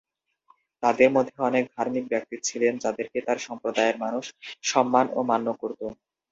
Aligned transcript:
তাদের 0.83 1.09
মধ্যে 1.11 1.35
অনেক 1.49 1.63
ধার্মিক 1.75 2.05
ব্যক্তি 2.11 2.35
ছিলেন 2.47 2.73
যাদেরকে 2.83 3.17
তার 3.27 3.37
সম্প্রদায়ের 3.47 3.97
মানুষ 4.03 4.25
সম্মান 4.63 5.05
ও 5.11 5.29
মান্য 5.29 5.47
করত। 5.61 5.81